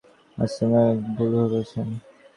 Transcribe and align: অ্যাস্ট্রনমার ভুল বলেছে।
অ্যাস্ট্রনমার 0.37 0.87
ভুল 1.15 1.31
বলেছে। 1.43 1.79